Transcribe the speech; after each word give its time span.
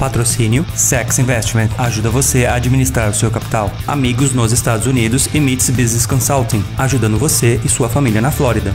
Patrocínio 0.00 0.64
Sex 0.74 1.18
Investment 1.18 1.68
ajuda 1.76 2.08
você 2.08 2.46
a 2.46 2.54
administrar 2.54 3.10
o 3.10 3.14
seu 3.14 3.30
capital. 3.30 3.70
Amigos 3.86 4.32
nos 4.32 4.50
Estados 4.50 4.86
Unidos 4.86 5.28
e 5.34 5.38
Meets 5.38 5.68
Business 5.68 6.06
Consulting, 6.06 6.64
ajudando 6.78 7.18
você 7.18 7.60
e 7.62 7.68
sua 7.68 7.88
família 7.90 8.22
na 8.22 8.30
Flórida. 8.30 8.74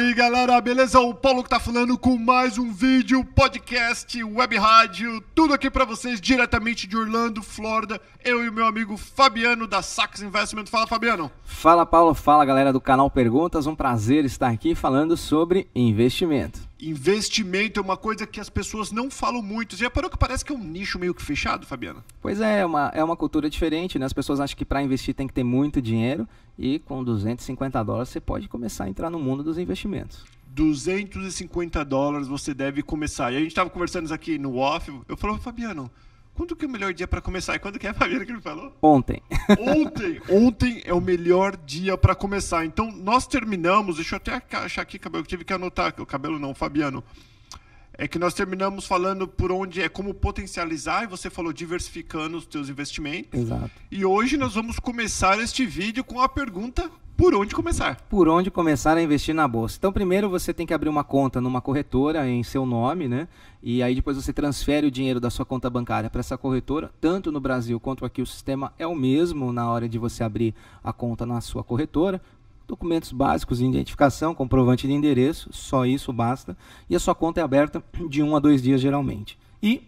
Aí 0.00 0.14
galera, 0.14 0.58
beleza? 0.60 0.98
O 0.98 1.12
Paulo 1.12 1.42
que 1.42 1.50
tá 1.50 1.60
falando 1.60 1.98
com 1.98 2.16
mais 2.16 2.56
um 2.56 2.72
vídeo, 2.72 3.22
podcast, 3.22 4.22
web 4.24 4.56
rádio, 4.56 5.20
tudo 5.34 5.52
aqui 5.52 5.70
pra 5.70 5.84
vocês 5.84 6.18
diretamente 6.20 6.86
de 6.86 6.96
Orlando, 6.96 7.42
Flórida. 7.42 8.00
Eu 8.24 8.42
e 8.44 8.50
meu 8.50 8.64
amigo 8.64 8.96
Fabiano 8.96 9.66
da 9.66 9.82
Sax 9.82 10.22
Investment. 10.22 10.66
Fala 10.66 10.86
Fabiano. 10.86 11.30
Fala 11.44 11.84
Paulo, 11.84 12.14
fala 12.14 12.46
galera 12.46 12.72
do 12.72 12.80
canal 12.80 13.10
Perguntas, 13.10 13.66
um 13.66 13.74
prazer 13.74 14.24
estar 14.24 14.48
aqui 14.48 14.74
falando 14.74 15.16
sobre 15.18 15.68
investimento. 15.74 16.69
Investimento 16.82 17.78
é 17.78 17.82
uma 17.82 17.96
coisa 17.96 18.26
que 18.26 18.40
as 18.40 18.48
pessoas 18.48 18.90
não 18.90 19.10
falam 19.10 19.42
muito. 19.42 19.76
Já 19.76 19.90
parou 19.90 20.10
que 20.10 20.16
parece 20.16 20.44
que 20.44 20.52
é 20.52 20.54
um 20.54 20.62
nicho 20.62 20.98
meio 20.98 21.14
que 21.14 21.22
fechado, 21.22 21.66
Fabiano? 21.66 22.02
Pois 22.22 22.40
é, 22.40 22.60
é 22.60 22.66
uma, 22.66 22.90
é 22.94 23.04
uma 23.04 23.16
cultura 23.16 23.50
diferente, 23.50 23.98
né? 23.98 24.06
As 24.06 24.12
pessoas 24.12 24.40
acham 24.40 24.56
que 24.56 24.64
para 24.64 24.82
investir 24.82 25.14
tem 25.14 25.26
que 25.26 25.34
ter 25.34 25.44
muito 25.44 25.82
dinheiro 25.82 26.26
e 26.58 26.78
com 26.78 27.04
250 27.04 27.82
dólares 27.84 28.08
você 28.08 28.20
pode 28.20 28.48
começar 28.48 28.84
a 28.84 28.88
entrar 28.88 29.10
no 29.10 29.18
mundo 29.18 29.42
dos 29.42 29.58
investimentos. 29.58 30.24
250 30.46 31.84
dólares 31.84 32.26
você 32.26 32.54
deve 32.54 32.82
começar. 32.82 33.32
E 33.32 33.36
a 33.36 33.40
gente 33.40 33.48
estava 33.48 33.70
conversando 33.70 34.06
isso 34.06 34.14
aqui 34.14 34.38
no 34.38 34.56
off. 34.56 34.90
Eu 35.08 35.16
falei, 35.16 35.38
Fabiano, 35.38 35.90
quando 36.40 36.56
que 36.56 36.64
é 36.64 36.68
o 36.68 36.70
melhor 36.70 36.94
dia 36.94 37.06
para 37.06 37.20
começar? 37.20 37.54
E 37.54 37.58
quando 37.58 37.78
que 37.78 37.86
é, 37.86 37.92
Fabiano, 37.92 38.24
que 38.24 38.32
ele 38.32 38.40
falou? 38.40 38.74
Ontem. 38.80 39.22
Ontem. 39.60 40.22
Ontem 40.26 40.80
é 40.86 40.94
o 40.94 41.00
melhor 41.00 41.54
dia 41.54 41.98
para 41.98 42.14
começar. 42.14 42.64
Então, 42.64 42.90
nós 42.90 43.26
terminamos, 43.26 43.96
deixa 43.96 44.14
eu 44.14 44.16
até 44.16 44.56
achar 44.56 44.80
aqui, 44.80 44.98
cabelo, 44.98 45.22
eu 45.22 45.28
tive 45.28 45.44
que 45.44 45.52
anotar, 45.52 45.92
o 45.98 46.06
cabelo 46.06 46.38
não, 46.38 46.54
Fabiano. 46.54 47.04
É 47.92 48.08
que 48.08 48.18
nós 48.18 48.32
terminamos 48.32 48.86
falando 48.86 49.28
por 49.28 49.52
onde 49.52 49.82
é 49.82 49.88
como 49.90 50.14
potencializar, 50.14 51.04
e 51.04 51.06
você 51.06 51.28
falou 51.28 51.52
diversificando 51.52 52.38
os 52.38 52.46
teus 52.46 52.70
investimentos. 52.70 53.38
Exato. 53.38 53.70
E 53.90 54.02
hoje 54.02 54.38
nós 54.38 54.54
vamos 54.54 54.78
começar 54.78 55.38
este 55.38 55.66
vídeo 55.66 56.02
com 56.02 56.22
a 56.22 56.28
pergunta 56.28 56.90
por 57.20 57.34
onde 57.34 57.54
começar? 57.54 58.00
Por 58.08 58.28
onde 58.30 58.50
começar 58.50 58.96
a 58.96 59.02
investir 59.02 59.34
na 59.34 59.46
bolsa? 59.46 59.76
Então, 59.76 59.92
primeiro 59.92 60.30
você 60.30 60.54
tem 60.54 60.66
que 60.66 60.72
abrir 60.72 60.88
uma 60.88 61.04
conta 61.04 61.38
numa 61.38 61.60
corretora 61.60 62.26
em 62.26 62.42
seu 62.42 62.64
nome, 62.64 63.08
né? 63.08 63.28
E 63.62 63.82
aí 63.82 63.94
depois 63.94 64.16
você 64.16 64.32
transfere 64.32 64.86
o 64.86 64.90
dinheiro 64.90 65.20
da 65.20 65.28
sua 65.28 65.44
conta 65.44 65.68
bancária 65.68 66.08
para 66.08 66.20
essa 66.20 66.38
corretora. 66.38 66.90
Tanto 66.98 67.30
no 67.30 67.38
Brasil 67.38 67.78
quanto 67.78 68.06
aqui 68.06 68.22
o 68.22 68.26
sistema 68.26 68.72
é 68.78 68.86
o 68.86 68.94
mesmo 68.94 69.52
na 69.52 69.70
hora 69.70 69.86
de 69.86 69.98
você 69.98 70.24
abrir 70.24 70.54
a 70.82 70.94
conta 70.94 71.26
na 71.26 71.42
sua 71.42 71.62
corretora. 71.62 72.22
Documentos 72.66 73.12
básicos 73.12 73.58
de 73.58 73.66
identificação, 73.66 74.34
comprovante 74.34 74.86
de 74.86 74.94
endereço, 74.94 75.50
só 75.52 75.84
isso 75.84 76.14
basta. 76.14 76.56
E 76.88 76.96
a 76.96 76.98
sua 76.98 77.14
conta 77.14 77.38
é 77.38 77.44
aberta 77.44 77.84
de 78.08 78.22
um 78.22 78.34
a 78.34 78.38
dois 78.38 78.62
dias 78.62 78.80
geralmente. 78.80 79.38
E 79.62 79.82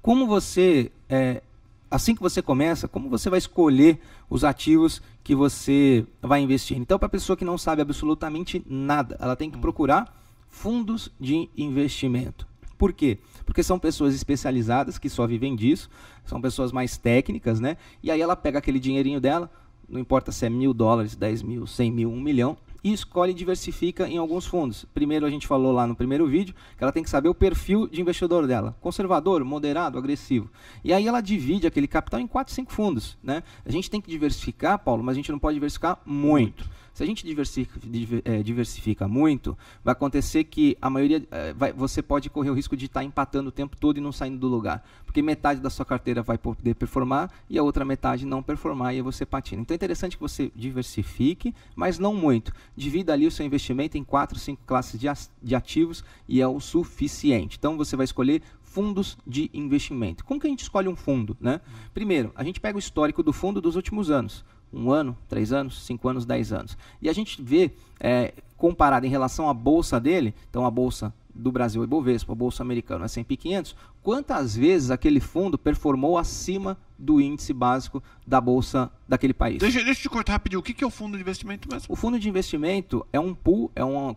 como 0.00 0.26
você 0.26 0.90
é, 1.10 1.42
assim 1.90 2.14
que 2.14 2.22
você 2.22 2.40
começa, 2.40 2.86
como 2.86 3.08
você 3.08 3.28
vai 3.28 3.38
escolher 3.38 4.00
os 4.28 4.44
ativos 4.44 5.02
que 5.24 5.34
você 5.34 6.06
vai 6.22 6.40
investir? 6.40 6.78
Então, 6.78 6.98
para 6.98 7.06
a 7.06 7.10
pessoa 7.10 7.36
que 7.36 7.44
não 7.44 7.58
sabe 7.58 7.82
absolutamente 7.82 8.64
nada, 8.68 9.16
ela 9.20 9.34
tem 9.34 9.50
que 9.50 9.58
hum. 9.58 9.60
procurar 9.60 10.16
fundos 10.48 11.10
de 11.18 11.48
investimento. 11.56 12.46
Por 12.78 12.92
quê? 12.92 13.18
Porque 13.44 13.62
são 13.62 13.78
pessoas 13.78 14.14
especializadas 14.14 14.98
que 14.98 15.10
só 15.10 15.26
vivem 15.26 15.54
disso, 15.54 15.90
são 16.24 16.40
pessoas 16.40 16.72
mais 16.72 16.96
técnicas, 16.96 17.60
né? 17.60 17.76
E 18.02 18.10
aí 18.10 18.20
ela 18.20 18.34
pega 18.34 18.58
aquele 18.58 18.80
dinheirinho 18.80 19.20
dela, 19.20 19.50
não 19.88 20.00
importa 20.00 20.32
se 20.32 20.46
é 20.46 20.48
mil 20.48 20.72
dólares, 20.72 21.14
dez 21.14 21.42
mil, 21.42 21.66
cem 21.66 21.90
mil, 21.90 22.10
um 22.10 22.20
milhão, 22.20 22.56
e 22.82 22.92
escolhe 22.92 23.32
e 23.32 23.34
diversifica 23.34 24.08
em 24.08 24.18
alguns 24.18 24.46
fundos. 24.46 24.84
Primeiro, 24.92 25.26
a 25.26 25.30
gente 25.30 25.46
falou 25.46 25.72
lá 25.72 25.86
no 25.86 25.94
primeiro 25.94 26.26
vídeo 26.26 26.54
que 26.76 26.82
ela 26.82 26.92
tem 26.92 27.02
que 27.02 27.10
saber 27.10 27.28
o 27.28 27.34
perfil 27.34 27.86
de 27.86 28.00
investidor 28.00 28.46
dela: 28.46 28.76
conservador, 28.80 29.44
moderado, 29.44 29.98
agressivo. 29.98 30.50
E 30.82 30.92
aí 30.92 31.06
ela 31.06 31.20
divide 31.20 31.66
aquele 31.66 31.86
capital 31.86 32.20
em 32.20 32.26
4, 32.26 32.52
5 32.52 32.72
fundos. 32.72 33.18
Né? 33.22 33.42
A 33.64 33.70
gente 33.70 33.90
tem 33.90 34.00
que 34.00 34.10
diversificar, 34.10 34.78
Paulo, 34.78 35.02
mas 35.02 35.14
a 35.14 35.16
gente 35.16 35.32
não 35.32 35.38
pode 35.38 35.54
diversificar 35.54 36.00
muito. 36.04 36.68
Se 37.00 37.04
a 37.04 37.06
gente 37.06 37.24
diversifica, 37.24 37.80
é, 38.26 38.42
diversifica 38.42 39.08
muito, 39.08 39.56
vai 39.82 39.92
acontecer 39.92 40.44
que 40.44 40.76
a 40.82 40.90
maioria. 40.90 41.26
É, 41.30 41.54
você 41.72 42.02
pode 42.02 42.28
correr 42.28 42.50
o 42.50 42.52
risco 42.52 42.76
de 42.76 42.84
estar 42.84 43.00
tá 43.00 43.04
empatando 43.04 43.48
o 43.48 43.50
tempo 43.50 43.74
todo 43.74 43.96
e 43.96 44.02
não 44.02 44.12
saindo 44.12 44.36
do 44.36 44.46
lugar. 44.46 44.86
Porque 45.06 45.22
metade 45.22 45.60
da 45.60 45.70
sua 45.70 45.86
carteira 45.86 46.22
vai 46.22 46.36
poder 46.36 46.74
performar 46.74 47.30
e 47.48 47.56
a 47.56 47.62
outra 47.62 47.86
metade 47.86 48.26
não 48.26 48.42
performar 48.42 48.94
e 48.94 49.00
você 49.00 49.24
patina. 49.24 49.62
Então 49.62 49.74
é 49.74 49.76
interessante 49.76 50.14
que 50.14 50.22
você 50.22 50.52
diversifique, 50.54 51.54
mas 51.74 51.98
não 51.98 52.12
muito. 52.12 52.52
Divida 52.76 53.14
ali 53.14 53.26
o 53.26 53.30
seu 53.30 53.46
investimento 53.46 53.96
em 53.96 54.04
quatro, 54.04 54.38
cinco 54.38 54.60
classes 54.66 55.00
de, 55.00 55.06
de 55.42 55.54
ativos 55.54 56.04
e 56.28 56.38
é 56.42 56.46
o 56.46 56.60
suficiente. 56.60 57.56
Então 57.58 57.78
você 57.78 57.96
vai 57.96 58.04
escolher 58.04 58.42
fundos 58.62 59.16
de 59.26 59.50
investimento. 59.54 60.22
Como 60.22 60.38
que 60.38 60.46
a 60.46 60.50
gente 60.50 60.64
escolhe 60.64 60.86
um 60.86 60.94
fundo? 60.94 61.34
Né? 61.40 61.62
Primeiro, 61.94 62.30
a 62.34 62.44
gente 62.44 62.60
pega 62.60 62.76
o 62.76 62.78
histórico 62.78 63.22
do 63.22 63.32
fundo 63.32 63.58
dos 63.58 63.74
últimos 63.74 64.10
anos 64.10 64.44
um 64.72 64.90
ano, 64.90 65.16
três 65.28 65.52
anos, 65.52 65.84
cinco 65.84 66.08
anos, 66.08 66.24
dez 66.24 66.52
anos. 66.52 66.76
E 67.00 67.08
a 67.08 67.12
gente 67.12 67.42
vê, 67.42 67.72
é, 67.98 68.32
comparado 68.56 69.06
em 69.06 69.10
relação 69.10 69.48
à 69.48 69.54
bolsa 69.54 69.98
dele, 69.98 70.34
então 70.48 70.64
a 70.66 70.70
bolsa 70.70 71.12
do 71.34 71.50
Brasil, 71.50 71.82
Ibovespa, 71.82 72.32
a 72.32 72.36
bolsa 72.36 72.62
americana, 72.62 73.06
S&P 73.06 73.36
500, 73.36 73.76
quantas 74.02 74.54
vezes 74.54 74.90
aquele 74.90 75.20
fundo 75.20 75.56
performou 75.56 76.18
acima 76.18 76.76
do 77.00 77.20
índice 77.20 77.52
básico 77.52 78.02
da 78.26 78.40
bolsa 78.40 78.92
daquele 79.08 79.34
país. 79.34 79.58
Deixa, 79.58 79.82
deixa 79.82 79.98
eu 79.98 80.02
te 80.02 80.08
cortar 80.08 80.34
rapidinho. 80.34 80.60
O 80.60 80.62
que 80.62 80.84
é 80.84 80.86
o 80.86 80.90
fundo 80.90 81.16
de 81.16 81.22
investimento 81.22 81.68
mesmo? 81.68 81.86
O 81.92 81.96
fundo 81.96 82.18
de 82.18 82.28
investimento 82.28 83.04
é 83.12 83.18
um 83.18 83.34
pool, 83.34 83.70
é 83.74 83.84
um 83.84 84.14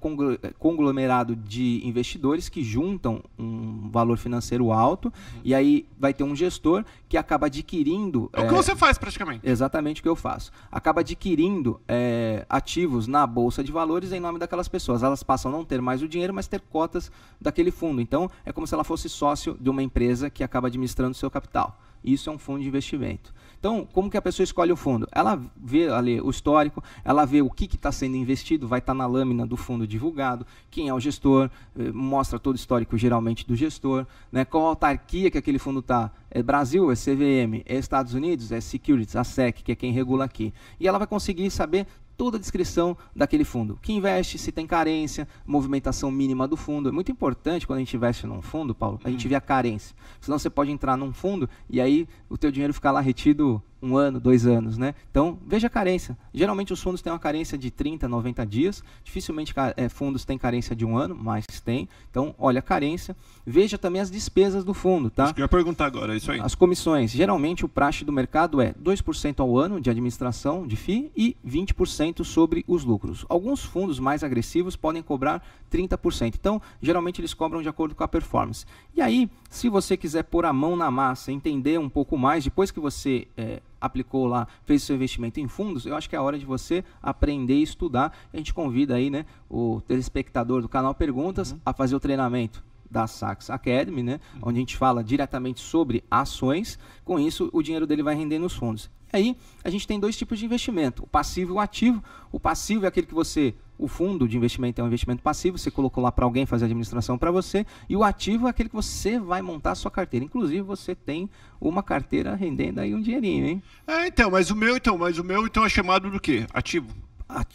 conglomerado 0.60 1.36
de 1.36 1.82
investidores 1.84 2.48
que 2.48 2.64
juntam 2.64 3.24
um 3.40 3.90
valor 3.90 4.18
financeiro 4.18 4.72
alto 4.72 5.08
uhum. 5.08 5.42
e 5.44 5.56
aí 5.56 5.88
vai 5.98 6.14
ter 6.14 6.24
um 6.24 6.36
gestor 6.36 6.86
que 7.10 7.18
acaba 7.18 7.48
adquirindo. 7.48 8.30
É 8.34 8.42
o 8.42 8.48
que 8.48 8.54
é, 8.54 8.58
você 8.58 8.76
faz 8.76 8.98
praticamente. 8.98 9.50
Exatamente 9.50 10.02
o 10.02 10.04
que 10.04 10.10
eu 10.10 10.16
faço. 10.16 10.52
Acaba 10.72 11.02
adquirindo 11.02 11.80
é, 11.88 12.46
ativos 12.48 13.08
na 13.08 13.26
bolsa 13.26 13.64
de 13.64 13.72
valores 13.72 14.12
em 14.12 14.20
nome 14.20 14.38
daquelas 14.38 14.68
pessoas. 14.68 15.02
Elas 15.02 15.24
passam 15.24 15.52
a 15.52 15.56
não 15.56 15.66
ter 15.66 15.82
mais 15.82 16.04
o 16.04 16.08
dinheiro, 16.08 16.34
mas 16.34 16.48
ter 16.48 16.62
cotas 16.62 17.12
daquele 17.42 17.72
fundo. 17.72 18.00
Então 18.00 18.30
é 18.46 18.52
como 18.52 18.68
se 18.68 18.74
ela 18.76 18.84
fosse 18.84 19.10
sócio 19.10 19.58
de 19.60 19.70
uma 19.70 19.82
empresa 19.82 20.30
que 20.30 20.44
acaba 20.44 20.68
administrando 20.68 21.12
o 21.14 21.16
seu 21.16 21.32
capital. 21.32 21.80
Isso 22.04 22.30
é 22.30 22.34
um 22.34 22.38
fundo 22.38 22.62
de 22.62 22.68
investimento. 22.68 23.34
Então, 23.64 23.88
como 23.94 24.10
que 24.10 24.18
a 24.18 24.22
pessoa 24.22 24.44
escolhe 24.44 24.74
o 24.74 24.76
fundo? 24.76 25.08
Ela 25.10 25.42
vê 25.56 25.88
ali 25.88 26.20
o 26.20 26.30
histórico, 26.30 26.84
ela 27.02 27.24
vê 27.24 27.42
o 27.42 27.50
que 27.50 27.64
está 27.64 27.94
sendo 27.94 28.18
investido, 28.18 28.68
vai 28.68 28.80
estar 28.80 28.92
tá 28.92 28.98
na 28.98 29.06
lâmina 29.06 29.48
do 29.48 29.56
fundo 29.56 29.88
divulgado, 29.88 30.46
quem 30.70 30.90
é 30.90 30.94
o 30.94 31.00
gestor, 31.00 31.50
eh, 31.80 31.90
mostra 31.94 32.38
todo 32.38 32.56
o 32.56 32.58
histórico 32.58 32.98
geralmente 32.98 33.48
do 33.48 33.56
gestor, 33.56 34.06
né, 34.30 34.44
qual 34.44 34.66
autarquia 34.66 35.32
que 35.32 35.38
aquele 35.38 35.58
fundo 35.58 35.80
está. 35.80 36.12
É 36.30 36.44
Brasil, 36.44 36.92
é 36.92 36.96
CVM, 36.96 37.64
é 37.66 37.78
Estados 37.78 38.14
Unidos, 38.14 38.52
é 38.52 38.60
Securities, 38.60 39.16
a 39.16 39.24
SEC, 39.24 39.64
que 39.64 39.72
é 39.72 39.76
quem 39.76 39.94
regula 39.94 40.26
aqui. 40.26 40.54
E 40.78 40.86
ela 40.86 40.98
vai 40.98 41.08
conseguir 41.08 41.50
saber 41.50 41.88
toda 42.18 42.38
a 42.38 42.40
descrição 42.40 42.98
daquele 43.16 43.44
fundo. 43.44 43.78
Que 43.82 43.94
investe, 43.94 44.38
se 44.38 44.52
tem 44.52 44.66
carência, 44.66 45.28
movimentação 45.46 46.12
mínima 46.12 46.48
do 46.48 46.56
fundo. 46.56 46.90
É 46.90 46.92
muito 46.92 47.12
importante 47.12 47.66
quando 47.68 47.78
a 47.78 47.80
gente 47.80 47.96
investe 47.96 48.28
num 48.28 48.42
fundo, 48.42 48.74
Paulo, 48.74 49.00
a 49.04 49.10
gente 49.10 49.26
uhum. 49.26 49.30
vê 49.30 49.36
a 49.36 49.42
carência. 49.42 49.96
Senão 50.20 50.38
você 50.38 50.50
pode 50.50 50.72
entrar 50.72 50.98
num 50.98 51.14
fundo 51.14 51.50
e 51.70 51.82
aí 51.82 52.08
o 52.30 52.38
teu 52.38 52.52
dinheiro 52.52 52.74
ficar 52.74 52.92
lá 52.92 53.02
retido 53.02 53.62
um 53.84 53.98
ano, 53.98 54.20
dois 54.20 54.46
anos, 54.46 54.78
né? 54.78 54.96
Então, 55.12 55.38
veja 55.46 55.68
a 55.68 55.70
carência. 55.70 56.18
Geralmente 56.34 56.72
os 56.72 56.82
fundos 56.82 57.02
têm 57.02 57.12
uma 57.12 57.20
carência 57.20 57.58
de 57.58 57.70
30, 57.70 58.08
90 58.08 58.46
dias. 58.46 58.84
Dificilmente 59.04 59.54
é, 59.76 59.90
fundos 59.90 60.24
têm 60.24 60.38
carência 60.38 60.74
de 60.76 60.86
um 60.86 60.98
ano, 60.98 61.14
mas 61.14 61.46
tem. 61.64 61.90
Então, 62.10 62.34
olha 62.40 62.60
a 62.60 62.62
carência. 62.62 63.16
Veja 63.46 63.78
também 63.78 64.02
as 64.02 64.10
despesas 64.10 64.64
do 64.64 64.74
fundo, 64.74 65.10
tá? 65.10 65.26
Acho 65.26 65.36
que 65.36 65.42
eu 65.42 65.44
ia 65.44 65.50
perguntar 65.50 65.86
agora, 65.86 66.14
é 66.14 66.18
isso 66.18 66.32
aí. 66.32 66.40
As 66.40 66.56
comissões. 66.56 67.12
Geralmente 67.12 67.66
o 67.66 67.70
praxe 67.70 68.06
do 68.06 68.12
mercado 68.14 68.62
é 68.62 68.74
2% 68.74 69.40
ao 69.40 69.58
ano 69.58 69.82
de 69.82 69.90
administração 69.90 70.66
de 70.66 70.78
FII 70.78 71.12
e 71.16 71.36
20% 71.46 72.24
sobre 72.24 72.64
os 72.68 72.86
lucros. 72.86 73.26
Alguns 73.28 73.64
fundos 73.64 74.00
mais 74.00 74.24
agressivos 74.24 74.78
podem 74.78 75.04
cobrar 75.04 75.46
30%. 75.70 76.36
Então, 76.40 76.62
geralmente 76.82 77.20
eles 77.20 77.34
cobram 77.34 77.62
de 77.62 77.68
acordo 77.68 77.96
com 77.96 78.04
a 78.04 78.08
performance. 78.08 78.66
E 78.96 79.02
aí, 79.02 79.30
se 79.50 79.68
você 79.70 79.98
quiser 79.98 80.24
pôr 80.24 80.46
a 80.46 80.54
mão 80.54 80.76
na 80.76 80.90
massa, 80.90 81.32
entender 81.32 81.80
um 81.80 81.90
pouco 81.90 82.18
mais, 82.18 82.44
depois 82.44 82.72
que 82.72 82.80
você 82.80 83.28
é, 83.36 83.62
aplicou 83.84 84.26
lá, 84.26 84.48
fez 84.64 84.82
seu 84.82 84.96
investimento 84.96 85.40
em 85.40 85.48
fundos, 85.48 85.86
eu 85.86 85.96
acho 85.96 86.10
que 86.10 86.16
é 86.16 86.20
a 86.20 86.22
hora 86.22 86.40
de 86.40 86.46
você 86.46 86.84
aprender 87.02 87.56
e 87.56 87.64
estudar. 87.64 88.16
A 88.34 88.38
gente 88.38 88.54
convida 88.54 88.96
aí, 88.96 89.10
né, 89.10 89.26
o 89.50 89.82
telespectador 89.82 90.62
do 90.62 90.70
canal 90.70 90.96
Perguntas 90.96 91.52
uhum. 91.52 91.60
a 91.66 91.74
fazer 91.74 91.96
o 91.96 92.00
treinamento 92.00 92.64
da 92.94 93.08
Sax 93.08 93.50
Academy, 93.50 94.04
né, 94.04 94.20
onde 94.42 94.58
a 94.58 94.62
gente 94.62 94.78
fala 94.78 95.04
diretamente 95.04 95.60
sobre 95.60 96.04
ações. 96.10 96.78
Com 97.04 97.20
isso, 97.20 97.50
o 97.52 97.62
dinheiro 97.64 97.88
dele 97.88 98.04
vai 98.04 98.16
render 98.16 98.38
nos 98.38 98.54
fundos. 98.54 98.90
E 99.12 99.18
aí, 99.18 99.38
a 99.64 99.70
gente 99.70 99.88
tem 99.88 100.00
dois 100.00 100.16
tipos 100.16 100.40
de 100.40 100.46
investimento, 100.46 101.04
o 101.04 101.08
passivo 101.08 101.54
e 101.54 101.56
o 101.56 101.60
ativo. 101.60 102.04
O 102.32 102.40
passivo 102.40 102.86
é 102.86 102.88
aquele 102.88 103.08
que 103.08 103.14
você 103.14 103.54
o 103.78 103.88
fundo 103.88 104.28
de 104.28 104.38
investimento 104.38 104.80
é 104.80 104.84
um 104.84 104.88
investimento 104.88 105.22
passivo, 105.24 105.58
você 105.58 105.72
colocou 105.72 106.02
lá 106.04 106.12
para 106.12 106.24
alguém 106.24 106.46
fazer 106.46 106.66
a 106.66 106.68
administração 106.68 107.18
para 107.18 107.32
você, 107.32 107.66
e 107.90 107.98
o 107.98 108.04
ativo 108.04 108.48
é 108.48 108.50
aquele 108.52 108.70
que 108.70 108.76
você 108.76 109.20
vai 109.20 109.42
montar 109.42 109.72
a 109.72 109.76
sua 109.76 109.92
carteira. 109.92 110.24
Inclusive, 110.24 110.62
você 110.62 110.96
tem 110.96 111.30
uma 111.60 111.82
carteira 111.82 112.36
rendendo 112.36 112.80
aí 112.80 112.94
um 112.94 113.02
dinheirinho, 113.02 113.46
hein? 113.46 113.64
É, 113.88 114.08
então, 114.08 114.30
mas 114.30 114.52
o 114.52 114.56
meu, 114.56 114.78
então, 114.78 114.98
mas 114.98 115.18
o 115.18 115.24
meu 115.24 115.46
então 115.46 115.66
é 115.66 115.70
chamado 115.70 116.10
do 116.10 116.20
quê? 116.20 116.46
Ativo. 116.54 116.88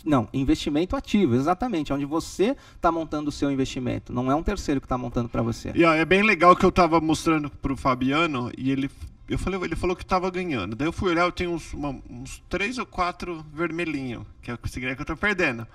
Não, 0.04 0.28
investimento 0.32 0.96
ativo, 0.96 1.34
exatamente, 1.34 1.92
onde 1.92 2.04
você 2.04 2.56
está 2.74 2.90
montando 2.90 3.28
o 3.28 3.32
seu 3.32 3.50
investimento, 3.50 4.12
não 4.12 4.30
é 4.30 4.34
um 4.34 4.42
terceiro 4.42 4.80
que 4.80 4.86
está 4.86 4.98
montando 4.98 5.28
para 5.28 5.42
você. 5.42 5.72
Ó, 5.84 5.92
é 5.92 6.04
bem 6.04 6.22
legal 6.22 6.56
que 6.56 6.64
eu 6.64 6.70
estava 6.70 7.00
mostrando 7.00 7.50
para 7.50 7.72
o 7.72 7.76
Fabiano 7.76 8.50
e 8.56 8.70
ele, 8.70 8.90
eu 9.28 9.38
falei, 9.38 9.60
ele 9.62 9.76
falou 9.76 9.94
que 9.94 10.02
estava 10.02 10.30
ganhando. 10.30 10.74
Daí 10.74 10.88
eu 10.88 10.92
fui 10.92 11.10
olhar, 11.10 11.24
eu 11.24 11.32
tenho 11.32 11.52
uns, 11.52 11.72
uma, 11.72 11.96
uns 12.10 12.42
três 12.48 12.78
ou 12.78 12.86
quatro 12.86 13.44
vermelhinhos, 13.52 14.24
que 14.42 14.50
é 14.50 14.54
o 14.54 14.58
que 14.58 14.78
eu 14.78 14.92
estou 14.92 15.16
perdendo. 15.16 15.66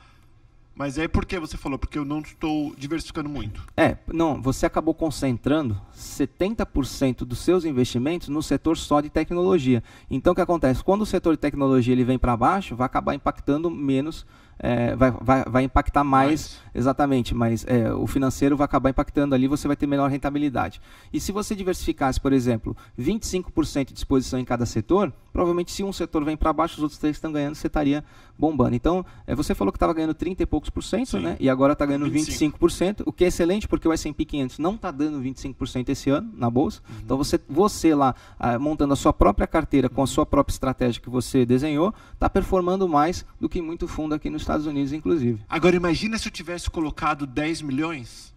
Mas 0.75 0.97
aí 0.97 1.07
por 1.07 1.25
que 1.25 1.39
você 1.39 1.55
falou? 1.55 1.77
Porque 1.77 1.97
eu 1.97 2.05
não 2.05 2.19
estou 2.19 2.73
diversificando 2.75 3.29
muito. 3.29 3.63
É, 3.77 3.97
não, 4.11 4.41
você 4.41 4.65
acabou 4.65 4.93
concentrando 4.93 5.79
70% 5.95 7.19
dos 7.19 7.39
seus 7.39 7.63
investimentos 7.63 8.27
no 8.27 8.41
setor 8.41 8.75
só 8.77 8.99
de 8.99 9.09
tecnologia. 9.09 9.83
Então 10.09 10.33
o 10.33 10.35
que 10.35 10.41
acontece? 10.41 10.83
Quando 10.83 11.03
o 11.03 11.05
setor 11.05 11.35
de 11.35 11.41
tecnologia 11.41 11.93
ele 11.93 12.03
vem 12.03 12.17
para 12.17 12.35
baixo, 12.35 12.75
vai 12.75 12.87
acabar 12.87 13.13
impactando 13.13 13.69
menos 13.69 14.25
é, 14.59 14.95
vai, 14.95 15.11
vai, 15.11 15.43
vai 15.45 15.63
impactar 15.63 16.03
mais, 16.03 16.59
exatamente, 16.73 17.33
mas 17.33 17.65
é, 17.67 17.93
o 17.93 18.07
financeiro 18.07 18.55
vai 18.55 18.65
acabar 18.65 18.89
impactando 18.89 19.35
ali, 19.35 19.47
você 19.47 19.67
vai 19.67 19.75
ter 19.75 19.87
menor 19.87 20.09
rentabilidade. 20.09 20.81
E 21.11 21.19
se 21.19 21.31
você 21.31 21.55
diversificasse, 21.55 22.19
por 22.19 22.33
exemplo, 22.33 22.75
25% 22.99 23.91
de 23.91 23.97
exposição 23.97 24.39
em 24.39 24.45
cada 24.45 24.65
setor, 24.65 25.13
provavelmente 25.31 25.71
se 25.71 25.83
um 25.83 25.91
setor 25.91 26.23
vem 26.23 26.37
para 26.37 26.53
baixo, 26.53 26.75
os 26.75 26.83
outros 26.83 26.99
três 26.99 27.15
estão 27.15 27.31
ganhando, 27.31 27.55
você 27.55 27.67
estaria 27.67 28.03
bombando. 28.37 28.75
Então, 28.75 29.05
é, 29.27 29.35
você 29.35 29.53
falou 29.53 29.71
que 29.71 29.77
estava 29.77 29.93
ganhando 29.93 30.13
30 30.13 30.43
e 30.43 30.45
poucos 30.45 30.69
por 30.69 30.83
cento, 30.83 31.19
né? 31.19 31.35
E 31.39 31.49
agora 31.49 31.73
está 31.73 31.85
ganhando 31.85 32.09
25. 32.09 32.57
25%, 32.57 33.03
o 33.05 33.13
que 33.13 33.23
é 33.23 33.27
excelente, 33.27 33.67
porque 33.67 33.87
o 33.87 33.93
S&P 33.93 34.25
500 34.25 34.59
não 34.59 34.75
está 34.75 34.91
dando 34.91 35.21
25% 35.21 35.89
esse 35.89 36.09
ano 36.09 36.31
na 36.35 36.49
bolsa. 36.49 36.81
Uhum. 36.87 36.95
Então, 37.03 37.17
você, 37.17 37.39
você 37.49 37.93
lá, 37.95 38.15
ah, 38.39 38.57
montando 38.57 38.93
a 38.93 38.95
sua 38.95 39.13
própria 39.13 39.47
carteira 39.47 39.89
com 39.89 40.01
a 40.01 40.07
sua 40.07 40.25
própria 40.25 40.53
estratégia 40.53 41.01
que 41.01 41.09
você 41.09 41.45
desenhou, 41.45 41.93
está 42.13 42.29
performando 42.29 42.87
mais 42.87 43.25
do 43.39 43.49
que 43.49 43.61
muito 43.61 43.87
fundo 43.87 44.13
aqui 44.15 44.29
nos 44.29 44.42
Estados 44.43 44.65
Unidos, 44.65 44.93
inclusive. 44.93 45.41
Agora, 45.49 45.75
imagina 45.75 46.17
se 46.17 46.27
eu 46.27 46.31
tivesse 46.31 46.69
colocado 46.69 47.25
10 47.25 47.61
milhões 47.61 48.33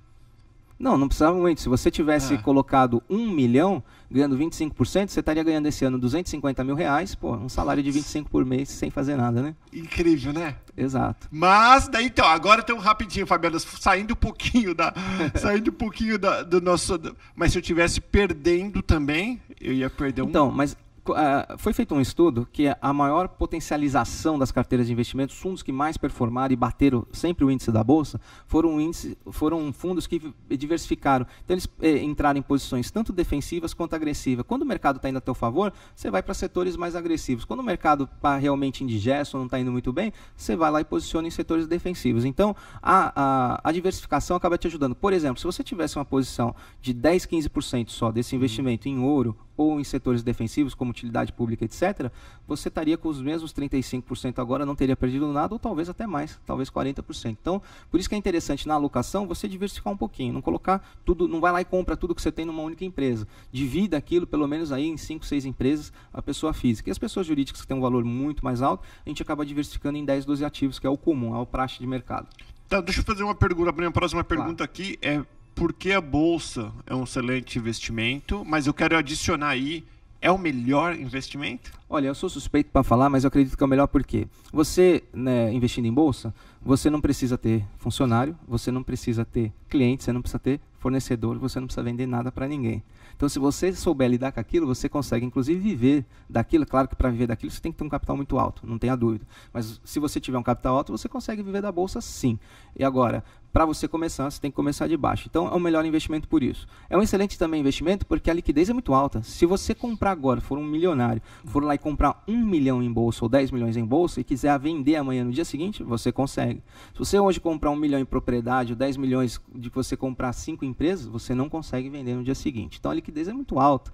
não, 0.78 0.98
não 0.98 1.08
precisava 1.08 1.36
muito. 1.36 1.60
Se 1.60 1.68
você 1.68 1.90
tivesse 1.90 2.34
é. 2.34 2.36
colocado 2.36 3.02
um 3.08 3.30
milhão, 3.30 3.82
ganhando 4.10 4.36
25%, 4.36 5.08
você 5.08 5.20
estaria 5.20 5.42
ganhando 5.42 5.66
esse 5.66 5.84
ano 5.84 5.98
250 5.98 6.62
mil 6.62 6.74
reais, 6.74 7.14
pô, 7.14 7.34
um 7.34 7.48
salário 7.48 7.82
de 7.82 7.90
25 7.90 8.30
por 8.30 8.44
mês 8.44 8.68
sem 8.68 8.90
fazer 8.90 9.16
nada, 9.16 9.42
né? 9.42 9.54
Incrível, 9.72 10.32
né? 10.34 10.56
Exato. 10.76 11.28
Mas, 11.30 11.88
daí 11.88 12.06
então, 12.06 12.26
agora 12.26 12.62
tem 12.62 12.76
um 12.76 12.78
rapidinho, 12.78 13.26
Fabiano, 13.26 13.58
saindo 13.58 14.12
um 14.12 14.16
pouquinho 14.16 14.74
da. 14.74 14.92
saindo 15.34 15.70
um 15.70 15.74
pouquinho 15.74 16.18
da, 16.18 16.42
do 16.42 16.60
nosso. 16.60 17.00
Mas 17.34 17.52
se 17.52 17.58
eu 17.58 17.62
tivesse 17.62 18.00
perdendo 18.00 18.82
também, 18.82 19.40
eu 19.58 19.72
ia 19.72 19.88
perder 19.88 20.22
um. 20.22 20.28
Então, 20.28 20.50
mas 20.50 20.76
uh, 21.12 21.58
foi 21.58 21.72
feito 21.72 21.94
um 21.94 22.00
estudo 22.00 22.46
que 22.52 22.66
a 22.80 22.92
maior 22.92 23.28
potencialização 23.28 24.38
das 24.38 24.50
carteiras 24.50 24.86
de 24.86 24.92
investimentos, 24.92 25.34
os 25.34 25.40
fundos 25.40 25.62
que 25.62 25.72
mais 25.72 25.96
performaram 25.96 26.52
e 26.52 26.56
bateram 26.56 27.06
sempre 27.12 27.44
o 27.44 27.50
índice 27.50 27.70
da 27.70 27.82
bolsa, 27.82 28.20
foram, 28.46 28.80
índice, 28.80 29.16
foram 29.30 29.72
fundos 29.72 30.06
que 30.06 30.34
diversificaram. 30.48 31.26
Então, 31.44 31.54
eles 31.54 31.68
eh, 31.80 32.02
entraram 32.02 32.38
em 32.38 32.42
posições 32.42 32.90
tanto 32.90 33.12
defensivas 33.12 33.74
quanto 33.74 33.94
agressivas. 33.94 34.44
Quando 34.46 34.62
o 34.62 34.66
mercado 34.66 34.96
está 34.96 35.08
indo 35.08 35.18
a 35.18 35.20
teu 35.20 35.34
favor, 35.34 35.72
você 35.94 36.10
vai 36.10 36.22
para 36.22 36.34
setores 36.34 36.76
mais 36.76 36.96
agressivos. 36.96 37.44
Quando 37.44 37.60
o 37.60 37.64
mercado 37.64 38.08
está 38.16 38.36
realmente 38.36 38.82
indigesto, 38.84 39.36
não 39.36 39.46
está 39.46 39.58
indo 39.58 39.72
muito 39.72 39.92
bem, 39.92 40.12
você 40.36 40.56
vai 40.56 40.70
lá 40.70 40.80
e 40.80 40.84
posiciona 40.84 41.28
em 41.28 41.30
setores 41.30 41.66
defensivos. 41.66 42.24
Então, 42.24 42.54
a, 42.82 43.12
a, 43.14 43.60
a 43.64 43.72
diversificação 43.72 44.36
acaba 44.36 44.58
te 44.58 44.66
ajudando. 44.66 44.94
Por 44.94 45.12
exemplo, 45.12 45.38
se 45.38 45.44
você 45.44 45.62
tivesse 45.62 45.96
uma 45.96 46.04
posição 46.04 46.54
de 46.80 46.92
10, 46.92 47.26
15% 47.26 47.90
só 47.90 48.10
desse 48.10 48.34
investimento 48.34 48.88
em 48.88 48.98
ouro 48.98 49.36
ou 49.56 49.80
em 49.80 49.84
setores 49.84 50.22
defensivos, 50.22 50.74
como 50.74 50.92
utilidade 50.96 51.32
pública, 51.32 51.64
etc., 51.64 52.10
você 52.46 52.68
estaria 52.68 52.96
com 52.96 53.08
os 53.08 53.20
mesmos 53.20 53.52
35% 53.52 54.38
agora, 54.38 54.64
não 54.64 54.74
teria 54.74 54.96
perdido 54.96 55.32
nada, 55.32 55.54
ou 55.54 55.58
talvez 55.58 55.88
até 55.88 56.06
mais, 56.06 56.38
talvez 56.46 56.70
40%. 56.70 57.36
Então, 57.40 57.60
por 57.90 57.98
isso 57.98 58.08
que 58.08 58.14
é 58.14 58.18
interessante 58.18 58.66
na 58.68 58.74
alocação 58.74 59.26
você 59.26 59.48
diversificar 59.48 59.92
um 59.92 59.96
pouquinho, 59.96 60.32
não 60.32 60.40
colocar 60.40 60.86
tudo, 61.04 61.26
não 61.26 61.40
vai 61.40 61.52
lá 61.52 61.60
e 61.60 61.64
compra 61.64 61.96
tudo 61.96 62.14
que 62.14 62.22
você 62.22 62.32
tem 62.32 62.44
numa 62.44 62.62
única 62.62 62.84
empresa. 62.84 63.26
Divida 63.52 63.96
aquilo, 63.96 64.26
pelo 64.26 64.46
menos 64.46 64.72
aí, 64.72 64.86
em 64.86 64.96
5, 64.96 65.24
6 65.26 65.44
empresas, 65.44 65.92
a 66.12 66.22
pessoa 66.22 66.52
física. 66.52 66.88
E 66.88 66.92
as 66.92 66.98
pessoas 66.98 67.26
jurídicas 67.26 67.60
que 67.60 67.66
têm 67.66 67.76
um 67.76 67.80
valor 67.80 68.04
muito 68.04 68.44
mais 68.44 68.62
alto, 68.62 68.84
a 69.04 69.08
gente 69.08 69.22
acaba 69.22 69.44
diversificando 69.44 69.98
em 69.98 70.04
10, 70.04 70.24
12 70.24 70.44
ativos, 70.44 70.78
que 70.78 70.86
é 70.86 70.90
o 70.90 70.96
comum, 70.96 71.34
é 71.34 71.38
o 71.38 71.46
praxe 71.46 71.78
de 71.78 71.86
mercado. 71.86 72.28
Tá, 72.68 72.80
deixa 72.80 73.00
eu 73.00 73.04
fazer 73.04 73.22
uma 73.22 73.34
pergunta, 73.34 73.70
a 73.70 73.72
minha 73.72 73.90
próxima 73.90 74.24
pergunta 74.24 74.66
claro. 74.66 74.70
aqui 74.70 74.98
é 75.00 75.22
porque 75.54 75.92
a 75.92 76.00
bolsa 76.00 76.70
é 76.86 76.94
um 76.94 77.04
excelente 77.04 77.58
investimento, 77.58 78.44
mas 78.44 78.66
eu 78.66 78.74
quero 78.74 78.96
adicionar 78.96 79.48
aí 79.48 79.84
é 80.20 80.30
o 80.30 80.38
melhor 80.38 80.94
investimento? 80.94 81.72
Olha, 81.88 82.08
eu 82.08 82.14
sou 82.14 82.28
suspeito 82.28 82.70
para 82.70 82.82
falar, 82.82 83.08
mas 83.08 83.24
eu 83.24 83.28
acredito 83.28 83.56
que 83.56 83.62
é 83.62 83.66
o 83.66 83.68
melhor 83.68 83.86
porque 83.86 84.26
você, 84.52 85.04
né, 85.12 85.52
investindo 85.52 85.86
em 85.86 85.92
bolsa, 85.92 86.34
você 86.66 86.90
não 86.90 87.00
precisa 87.00 87.38
ter 87.38 87.64
funcionário, 87.78 88.36
você 88.46 88.72
não 88.72 88.82
precisa 88.82 89.24
ter 89.24 89.52
cliente, 89.68 90.02
você 90.02 90.12
não 90.12 90.20
precisa 90.20 90.40
ter 90.40 90.60
fornecedor, 90.80 91.38
você 91.38 91.60
não 91.60 91.68
precisa 91.68 91.82
vender 91.82 92.06
nada 92.06 92.32
para 92.32 92.48
ninguém. 92.48 92.82
Então, 93.16 93.28
se 93.28 93.38
você 93.38 93.72
souber 93.72 94.10
lidar 94.10 94.32
com 94.32 94.40
aquilo, 94.40 94.66
você 94.66 94.88
consegue, 94.88 95.24
inclusive, 95.24 95.58
viver 95.58 96.04
daquilo. 96.28 96.66
Claro 96.66 96.86
que 96.88 96.94
para 96.94 97.08
viver 97.08 97.28
daquilo 97.28 97.50
você 97.50 97.60
tem 97.60 97.72
que 97.72 97.78
ter 97.78 97.84
um 97.84 97.88
capital 97.88 98.16
muito 98.16 98.38
alto, 98.38 98.66
não 98.66 98.78
tenha 98.78 98.94
dúvida. 98.96 99.24
Mas 99.52 99.80
se 99.84 99.98
você 99.98 100.20
tiver 100.20 100.38
um 100.38 100.42
capital 100.42 100.76
alto, 100.76 100.92
você 100.92 101.08
consegue 101.08 101.42
viver 101.42 101.62
da 101.62 101.72
bolsa 101.72 102.00
sim. 102.00 102.38
E 102.76 102.84
agora, 102.84 103.24
para 103.52 103.64
você 103.64 103.88
começar, 103.88 104.30
você 104.30 104.38
tem 104.38 104.50
que 104.50 104.54
começar 104.54 104.86
de 104.86 104.96
baixo. 104.96 105.28
Então, 105.30 105.48
é 105.48 105.52
o 105.52 105.58
melhor 105.60 105.84
investimento 105.86 106.28
por 106.28 106.42
isso. 106.42 106.66
É 106.90 106.96
um 106.96 107.02
excelente 107.02 107.38
também 107.38 107.60
investimento 107.60 108.04
porque 108.04 108.30
a 108.30 108.34
liquidez 108.34 108.68
é 108.68 108.72
muito 108.74 108.92
alta. 108.92 109.22
Se 109.22 109.46
você 109.46 109.74
comprar 109.74 110.10
agora, 110.10 110.42
for 110.42 110.58
um 110.58 110.64
milionário, 110.64 111.22
for 111.46 111.64
lá 111.64 111.74
e 111.74 111.78
comprar 111.78 112.22
um 112.28 112.44
milhão 112.44 112.82
em 112.82 112.92
bolsa 112.92 113.24
ou 113.24 113.30
10 113.30 113.50
milhões 113.50 113.76
em 113.76 113.84
bolsa 113.84 114.20
e 114.20 114.24
quiser 114.24 114.58
vender 114.58 114.96
amanhã 114.96 115.24
no 115.24 115.32
dia 115.32 115.44
seguinte, 115.44 115.82
você 115.82 116.12
consegue. 116.12 116.55
Se 116.92 116.98
você 116.98 117.18
hoje 117.18 117.40
comprar 117.40 117.70
um 117.70 117.76
milhão 117.76 118.00
em 118.00 118.04
propriedade 118.04 118.72
ou 118.72 118.76
10 118.78 118.96
milhões 118.96 119.40
de 119.54 119.68
você 119.68 119.96
comprar 119.96 120.32
cinco 120.32 120.64
empresas, 120.64 121.06
você 121.06 121.34
não 121.34 121.48
consegue 121.48 121.88
vender 121.88 122.14
no 122.14 122.24
dia 122.24 122.34
seguinte. 122.34 122.78
Então, 122.78 122.90
a 122.90 122.94
liquidez 122.94 123.28
é 123.28 123.32
muito 123.32 123.58
alta. 123.58 123.92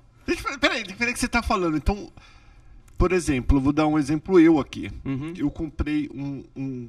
Peraí, 0.60 0.84
peraí 0.94 1.12
que 1.12 1.18
você 1.18 1.26
está 1.26 1.42
falando. 1.42 1.76
Então, 1.76 2.10
por 2.96 3.12
exemplo, 3.12 3.60
vou 3.60 3.72
dar 3.72 3.86
um 3.86 3.98
exemplo 3.98 4.38
eu 4.38 4.60
aqui. 4.60 4.90
Uhum. 5.04 5.34
Eu 5.36 5.50
comprei 5.50 6.08
um, 6.14 6.44
um 6.54 6.88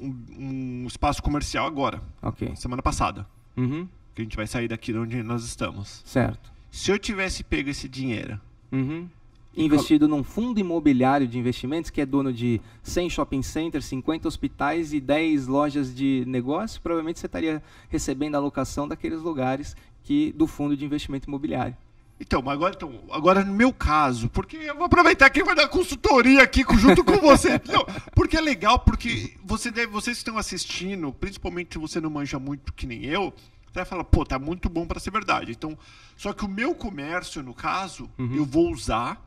um, 0.00 0.82
um 0.82 0.86
espaço 0.86 1.22
comercial 1.22 1.66
agora. 1.66 2.02
Ok. 2.22 2.54
Semana 2.56 2.82
passada. 2.82 3.26
Uhum. 3.56 3.86
Que 4.14 4.22
a 4.22 4.24
gente 4.24 4.36
vai 4.36 4.46
sair 4.46 4.68
daqui 4.68 4.92
de 4.92 4.98
onde 4.98 5.22
nós 5.22 5.44
estamos. 5.44 6.02
Certo. 6.04 6.50
Se 6.70 6.90
eu 6.90 6.98
tivesse 6.98 7.44
pego 7.44 7.68
esse 7.68 7.88
dinheiro. 7.88 8.40
Uhum. 8.72 9.08
Investido 9.56 10.06
num 10.06 10.22
fundo 10.22 10.60
imobiliário 10.60 11.26
de 11.26 11.38
investimentos 11.38 11.90
que 11.90 12.00
é 12.00 12.06
dono 12.06 12.32
de 12.32 12.60
100 12.82 13.10
shopping 13.10 13.42
centers, 13.42 13.84
50 13.86 14.28
hospitais 14.28 14.92
e 14.92 15.00
10 15.00 15.48
lojas 15.48 15.94
de 15.94 16.24
negócio, 16.26 16.80
provavelmente 16.80 17.18
você 17.18 17.26
estaria 17.26 17.62
recebendo 17.88 18.36
a 18.36 18.38
alocação 18.38 18.86
daqueles 18.86 19.20
lugares 19.20 19.76
que 20.04 20.32
do 20.32 20.46
fundo 20.46 20.76
de 20.76 20.84
investimento 20.84 21.28
imobiliário. 21.28 21.76
Então, 22.20 22.48
agora, 22.50 22.74
então, 22.76 23.00
agora 23.10 23.42
no 23.42 23.54
meu 23.54 23.72
caso, 23.72 24.28
porque 24.28 24.56
eu 24.56 24.74
vou 24.76 24.84
aproveitar 24.84 25.30
que 25.30 25.42
vai 25.42 25.54
dar 25.54 25.68
consultoria 25.68 26.42
aqui 26.42 26.62
junto 26.76 27.02
com 27.02 27.16
você. 27.16 27.52
Não, 27.66 27.86
porque 28.14 28.36
é 28.36 28.40
legal, 28.42 28.78
porque 28.78 29.32
você 29.42 29.70
deve, 29.70 29.86
vocês 29.86 30.18
que 30.18 30.20
estão 30.20 30.36
assistindo, 30.36 31.12
principalmente 31.14 31.72
se 31.72 31.78
você 31.78 31.98
não 31.98 32.10
manja 32.10 32.38
muito 32.38 32.74
que 32.74 32.86
nem 32.86 33.06
eu, 33.06 33.32
você 33.66 33.74
vai 33.74 33.84
falar, 33.86 34.04
pô, 34.04 34.24
tá 34.24 34.38
muito 34.38 34.68
bom 34.68 34.86
para 34.86 35.00
ser 35.00 35.10
verdade. 35.10 35.52
Então, 35.52 35.78
só 36.14 36.34
que 36.34 36.44
o 36.44 36.48
meu 36.48 36.74
comércio, 36.74 37.42
no 37.42 37.54
caso, 37.54 38.10
uhum. 38.18 38.34
eu 38.34 38.44
vou 38.44 38.70
usar 38.70 39.26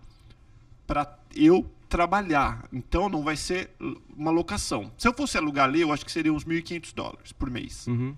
para 0.86 1.18
eu 1.36 1.70
trabalhar. 1.90 2.68
Então, 2.72 3.10
não 3.10 3.24
vai 3.24 3.36
ser 3.36 3.72
uma 4.16 4.32
locação. 4.32 4.92
Se 4.98 5.08
eu 5.08 5.14
fosse 5.14 5.38
alugar 5.38 5.66
ali, 5.66 5.82
eu 5.82 5.92
acho 5.92 6.06
que 6.06 6.12
seria 6.12 6.34
uns 6.34 6.44
1.500 6.44 6.94
dólares 6.94 7.32
por 7.32 7.50
mês. 7.50 7.88
Uhum. 7.88 8.16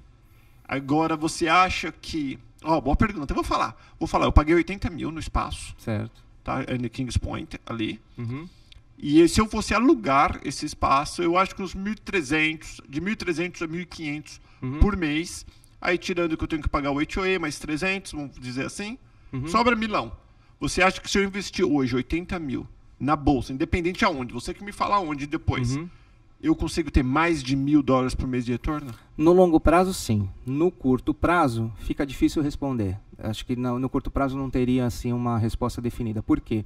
Agora, 0.68 1.16
você 1.16 1.48
acha 1.48 1.92
que 1.92 2.40
Ó, 2.66 2.78
oh, 2.78 2.82
boa 2.82 2.96
pergunta. 2.96 3.32
Eu 3.32 3.36
vou 3.36 3.44
falar. 3.44 3.80
Vou 4.00 4.08
falar. 4.08 4.26
Eu 4.26 4.32
paguei 4.32 4.56
80 4.56 4.90
mil 4.90 5.12
no 5.12 5.20
espaço. 5.20 5.76
Certo. 5.78 6.24
Tá? 6.44 6.62
No 6.82 6.90
Kings 6.90 7.20
Point, 7.20 7.60
ali. 7.66 8.02
Uhum. 8.18 8.50
E 8.98 9.28
se 9.28 9.40
eu 9.40 9.48
fosse 9.48 9.74
alugar 9.74 10.40
esse 10.44 10.66
espaço, 10.66 11.22
eu 11.22 11.38
acho 11.38 11.54
que 11.54 11.62
uns 11.62 11.76
1.300, 11.76 12.82
de 12.90 13.02
1.300 13.02 13.62
a 13.62 13.68
1.500 13.68 14.40
uhum. 14.62 14.80
por 14.80 14.98
mês. 14.98 15.46
Aí 15.80 15.98
tirando 15.98 16.36
que 16.36 16.44
eu 16.44 16.48
tenho 16.48 16.62
que 16.62 16.70
pagar 16.70 16.92
o 16.92 16.96
HOA, 16.96 17.38
mais 17.40 17.60
300, 17.60 18.14
vamos 18.14 18.40
dizer 18.40 18.66
assim, 18.66 18.98
uhum. 19.32 19.48
sobra 19.48 19.76
milão. 19.76 20.12
Você 20.60 20.82
acha 20.82 21.02
que 21.02 21.10
se 21.10 21.18
eu 21.18 21.24
investir 21.24 21.66
hoje 21.66 21.96
80 21.96 22.38
mil 22.40 22.68
na 23.00 23.16
bolsa, 23.16 23.54
independente 23.54 24.06
aonde, 24.06 24.34
você 24.34 24.54
que 24.54 24.64
me 24.64 24.72
fala 24.72 24.96
aonde 24.96 25.28
depois, 25.28 25.76
uhum 25.76 25.90
eu 26.42 26.56
consigo 26.56 26.92
ter 26.92 27.04
mais 27.04 27.42
de 27.42 27.56
mil 27.56 27.82
dólares 27.82 28.14
por 28.14 28.28
mês 28.28 28.46
de 28.46 28.52
retorno? 28.52 28.94
No 29.18 29.32
longo 29.32 29.60
prazo, 29.60 29.94
sim. 29.94 30.30
No 30.46 30.70
curto 30.70 31.14
prazo, 31.14 31.72
fica 31.80 32.06
difícil 32.06 32.44
responder. 32.44 33.00
Acho 33.18 33.46
que 33.46 33.56
no, 33.56 33.80
no 33.80 33.90
curto 33.90 34.12
prazo 34.12 34.38
não 34.38 34.50
teria 34.50 34.86
assim 34.86 35.12
uma 35.12 35.38
resposta 35.40 35.82
definida. 35.82 36.22
Por 36.22 36.40
quê? 36.40 36.64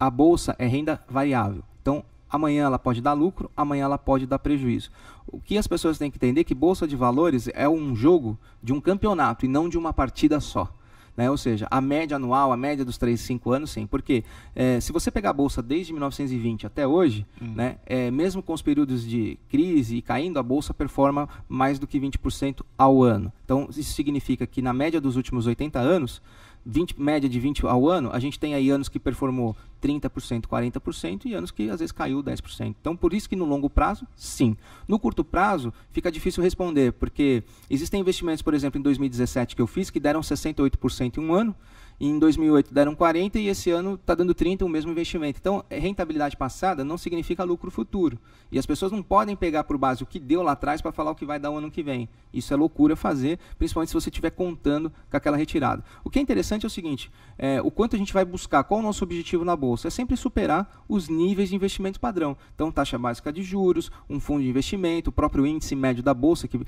A 0.00 0.10
bolsa 0.10 0.56
é 0.58 0.66
renda 0.66 1.00
variável. 1.08 1.62
Então, 1.80 2.04
amanhã 2.28 2.64
ela 2.64 2.78
pode 2.78 3.00
dar 3.00 3.12
lucro, 3.12 3.48
amanhã 3.56 3.84
ela 3.84 3.98
pode 3.98 4.26
dar 4.26 4.40
prejuízo. 4.40 4.90
O 5.26 5.40
que 5.40 5.56
as 5.56 5.68
pessoas 5.68 5.98
têm 5.98 6.10
que 6.10 6.16
entender 6.16 6.40
é 6.40 6.44
que 6.44 6.54
bolsa 6.54 6.86
de 6.86 6.96
valores 6.96 7.48
é 7.54 7.68
um 7.68 7.94
jogo 7.94 8.38
de 8.60 8.72
um 8.72 8.80
campeonato 8.80 9.44
e 9.44 9.48
não 9.48 9.68
de 9.68 9.78
uma 9.78 9.92
partida 9.92 10.40
só. 10.40 10.72
Né? 11.16 11.30
Ou 11.30 11.36
seja, 11.36 11.66
a 11.70 11.80
média 11.80 12.16
anual, 12.16 12.52
a 12.52 12.56
média 12.56 12.84
dos 12.84 12.98
3, 12.98 13.18
5 13.18 13.50
anos, 13.50 13.70
sim. 13.70 13.86
Porque 13.86 14.22
é, 14.54 14.80
se 14.80 14.92
você 14.92 15.10
pegar 15.10 15.30
a 15.30 15.32
Bolsa 15.32 15.62
desde 15.62 15.92
1920 15.92 16.66
até 16.66 16.86
hoje, 16.86 17.26
hum. 17.40 17.52
né, 17.54 17.76
é, 17.86 18.10
mesmo 18.10 18.42
com 18.42 18.52
os 18.52 18.62
períodos 18.62 19.06
de 19.06 19.38
crise 19.48 19.96
e 19.96 20.02
caindo, 20.02 20.38
a 20.38 20.42
Bolsa 20.42 20.74
performa 20.74 21.28
mais 21.48 21.78
do 21.78 21.86
que 21.86 21.98
20% 21.98 22.62
ao 22.76 23.02
ano. 23.02 23.32
Então, 23.44 23.68
isso 23.70 23.94
significa 23.94 24.46
que 24.46 24.60
na 24.60 24.72
média 24.72 25.00
dos 25.00 25.16
últimos 25.16 25.46
80 25.46 25.78
anos, 25.78 26.20
20, 26.66 27.00
média 27.00 27.28
de 27.28 27.38
20 27.38 27.64
ao 27.64 27.88
ano, 27.88 28.10
a 28.12 28.18
gente 28.18 28.40
tem 28.40 28.52
aí 28.52 28.68
anos 28.68 28.88
que 28.88 28.98
performou 28.98 29.56
30%, 29.80 30.46
40% 30.46 31.26
e 31.26 31.34
anos 31.34 31.52
que 31.52 31.70
às 31.70 31.78
vezes 31.78 31.92
caiu 31.92 32.22
10%. 32.22 32.74
Então, 32.80 32.96
por 32.96 33.14
isso 33.14 33.28
que 33.28 33.36
no 33.36 33.44
longo 33.44 33.70
prazo, 33.70 34.04
sim. 34.16 34.56
No 34.88 34.98
curto 34.98 35.24
prazo, 35.24 35.72
fica 35.92 36.10
difícil 36.10 36.42
responder, 36.42 36.92
porque 36.94 37.44
existem 37.70 38.00
investimentos, 38.00 38.42
por 38.42 38.52
exemplo, 38.52 38.80
em 38.80 38.82
2017 38.82 39.54
que 39.54 39.62
eu 39.62 39.66
fiz, 39.66 39.90
que 39.90 40.00
deram 40.00 40.20
68% 40.20 41.18
em 41.18 41.20
um 41.20 41.32
ano, 41.32 41.54
em 42.00 42.18
2008 42.18 42.72
deram 42.72 42.94
40 42.94 43.38
e 43.38 43.48
esse 43.48 43.70
ano 43.70 43.94
está 43.94 44.14
dando 44.14 44.34
30 44.34 44.64
o 44.64 44.68
mesmo 44.68 44.90
investimento. 44.90 45.38
Então, 45.40 45.64
rentabilidade 45.70 46.36
passada 46.36 46.84
não 46.84 46.98
significa 46.98 47.42
lucro 47.42 47.70
futuro. 47.70 48.18
E 48.52 48.58
as 48.58 48.66
pessoas 48.66 48.92
não 48.92 49.02
podem 49.02 49.34
pegar 49.34 49.64
por 49.64 49.78
base 49.78 50.02
o 50.02 50.06
que 50.06 50.18
deu 50.18 50.42
lá 50.42 50.52
atrás 50.52 50.80
para 50.80 50.92
falar 50.92 51.10
o 51.10 51.14
que 51.14 51.24
vai 51.24 51.38
dar 51.38 51.50
o 51.50 51.56
ano 51.56 51.70
que 51.70 51.82
vem. 51.82 52.08
Isso 52.32 52.52
é 52.52 52.56
loucura 52.56 52.94
fazer, 52.94 53.38
principalmente 53.58 53.88
se 53.88 53.94
você 53.94 54.08
estiver 54.08 54.30
contando 54.30 54.92
com 55.10 55.16
aquela 55.16 55.36
retirada. 55.36 55.82
O 56.04 56.10
que 56.10 56.18
é 56.18 56.22
interessante 56.22 56.64
é 56.64 56.66
o 56.66 56.70
seguinte: 56.70 57.10
é, 57.38 57.60
o 57.62 57.70
quanto 57.70 57.96
a 57.96 57.98
gente 57.98 58.12
vai 58.12 58.24
buscar, 58.24 58.62
qual 58.64 58.80
o 58.80 58.82
nosso 58.82 59.02
objetivo 59.02 59.44
na 59.44 59.56
bolsa? 59.56 59.88
É 59.88 59.90
sempre 59.90 60.16
superar 60.16 60.84
os 60.88 61.08
níveis 61.08 61.48
de 61.48 61.56
investimento 61.56 61.98
padrão. 61.98 62.36
Então, 62.54 62.70
taxa 62.70 62.98
básica 62.98 63.32
de 63.32 63.42
juros, 63.42 63.90
um 64.08 64.20
fundo 64.20 64.42
de 64.42 64.48
investimento, 64.48 65.10
o 65.10 65.12
próprio 65.12 65.46
índice 65.46 65.74
médio 65.74 66.02
da 66.02 66.12
bolsa, 66.12 66.46
que, 66.46 66.60